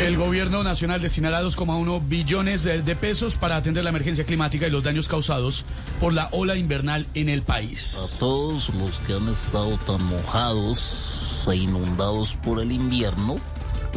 El 0.00 0.16
gobierno 0.16 0.64
nacional 0.64 1.00
destinará 1.00 1.40
2,1 1.42 2.02
billones 2.08 2.64
de, 2.64 2.96
pesos 2.96 3.36
para 3.36 3.56
atender 3.56 3.84
la 3.84 3.90
emergencia 3.90 4.24
climática 4.24 4.66
y 4.66 4.70
los 4.70 4.82
daños 4.82 5.06
causados 5.06 5.64
por 6.00 6.12
la 6.12 6.28
ola 6.32 6.56
invernal 6.56 7.06
en 7.14 7.28
el 7.28 7.42
país. 7.42 7.96
A 7.96 8.18
todos 8.18 8.70
los 8.74 8.98
que 9.06 9.14
han 9.14 9.28
estado 9.28 9.78
tan 9.78 10.04
mojados 10.04 11.46
e 11.48 11.56
inundados 11.56 12.34
por 12.34 12.60
el 12.60 12.72
invierno, 12.72 13.36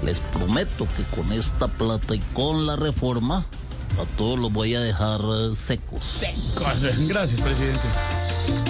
les 0.05 0.19
prometo 0.19 0.87
que 0.95 1.03
con 1.15 1.33
esta 1.33 1.67
plata 1.67 2.13
y 2.13 2.19
con 2.33 2.67
la 2.67 2.75
reforma, 2.75 3.43
a 3.99 4.17
todos 4.17 4.37
los 4.37 4.53
voy 4.53 4.75
a 4.75 4.81
dejar 4.81 5.19
eh, 5.21 5.55
secos. 5.55 6.19
Gracias, 7.07 7.41
presidente. 7.41 8.66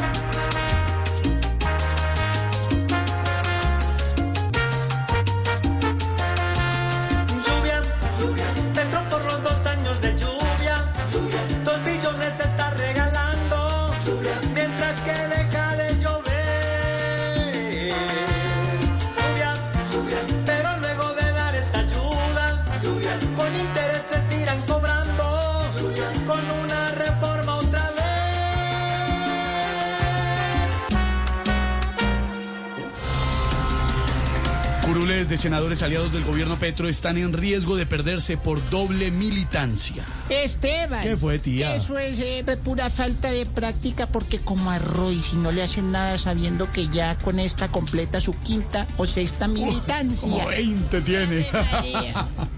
Curules 34.98 35.30
de 35.30 35.38
senadores 35.38 35.84
aliados 35.84 36.12
del 36.12 36.24
gobierno 36.24 36.58
Petro 36.58 36.90
están 36.90 37.20
en 37.20 37.32
riesgo 37.32 37.76
de 37.76 37.86
perderse 37.86 38.36
por 38.36 38.68
doble 38.72 39.12
militancia. 39.12 40.04
Esteban. 40.28 41.04
¿Qué 41.04 41.16
fue, 41.16 41.38
tía? 41.38 41.76
Eso 41.76 42.00
es 42.00 42.18
eh, 42.18 42.44
pura 42.64 42.90
falta 42.90 43.32
de 43.32 43.46
práctica 43.46 44.08
porque 44.08 44.40
como 44.40 44.72
a 44.72 44.80
Roy, 44.80 45.22
si 45.22 45.36
no 45.36 45.52
le 45.52 45.62
hacen 45.62 45.92
nada 45.92 46.18
sabiendo 46.18 46.72
que 46.72 46.88
ya 46.88 47.16
con 47.20 47.38
esta 47.38 47.68
completa 47.68 48.22
su 48.22 48.34
quinta 48.42 48.88
o 48.98 49.06
sexta 49.06 49.48
militancia. 49.48 50.32
Como 50.32 50.48
20 50.48 51.02
tiene. 51.02 51.46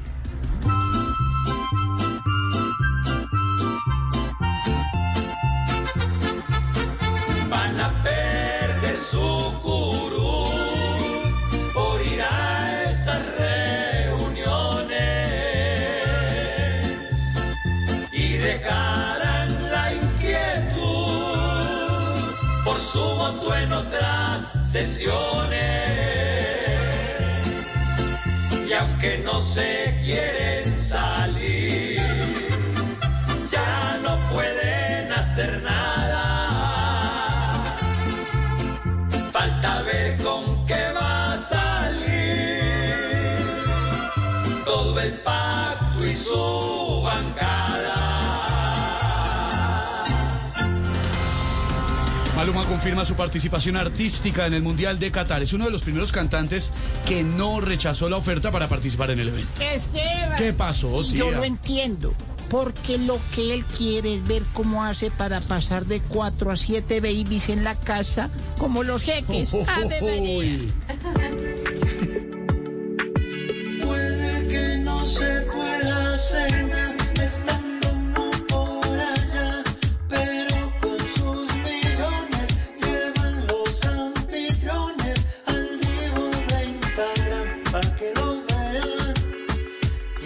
y 18.49 18.51
dejarán 18.51 19.71
la 19.71 19.93
inquietud 19.93 20.79
por 22.63 22.79
su 22.79 22.99
voto 22.99 23.55
en 23.55 23.73
otras 23.73 24.51
sesiones. 24.65 25.59
Y 28.67 28.73
aunque 28.73 29.17
no 29.19 29.41
se 29.41 29.97
quieren 30.03 30.79
salir, 30.79 31.99
ya 33.51 33.99
no 34.03 34.17
pueden 34.33 35.11
hacer 35.11 35.61
nada. 35.63 36.47
Falta 39.31 39.81
ver 39.83 40.21
con 40.21 40.65
qué 40.65 40.91
va 40.93 41.33
a 41.33 41.37
salir 41.37 42.09
todo 44.65 44.99
el 44.99 45.13
pacto 45.21 46.05
y 46.05 46.15
su 46.15 47.01
bancada. 47.03 47.58
Maluma 52.39 52.63
confirma 52.63 53.03
su 53.03 53.15
participación 53.15 53.75
artística 53.75 54.45
en 54.47 54.53
el 54.53 54.61
Mundial 54.61 54.97
de 54.97 55.11
Qatar. 55.11 55.41
Es 55.43 55.51
uno 55.51 55.65
de 55.65 55.71
los 55.71 55.81
primeros 55.81 56.13
cantantes 56.13 56.71
que 57.05 57.21
no 57.21 57.59
rechazó 57.59 58.09
la 58.09 58.15
oferta 58.15 58.49
para 58.49 58.69
participar 58.69 59.11
en 59.11 59.19
el 59.19 59.27
evento. 59.27 59.61
Esteban. 59.61 60.37
¿Qué 60.37 60.53
pasó, 60.53 61.01
Y 61.01 61.17
yo 61.17 61.25
tía? 61.27 61.37
lo 61.37 61.43
entiendo. 61.43 62.13
Porque 62.49 62.97
lo 62.97 63.19
que 63.35 63.53
él 63.53 63.65
quiere 63.65 64.15
es 64.15 64.23
ver 64.23 64.43
cómo 64.53 64.85
hace 64.85 65.11
para 65.11 65.41
pasar 65.41 65.85
de 65.85 65.99
cuatro 65.99 66.49
a 66.49 66.55
siete 66.55 67.01
babies 67.01 67.49
en 67.49 67.65
la 67.65 67.75
casa, 67.75 68.29
como 68.57 68.83
los 68.83 69.01
jeques. 69.03 69.53
Ave 69.67 70.01
María. 70.01 70.37
Uy. 70.39 70.71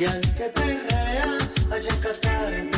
y 0.04 0.06
al 0.06 0.22
que 0.36 0.50
perrea, 0.50 1.38
allá 1.72 1.90
en 1.90 2.02
Qatar. 2.02 2.73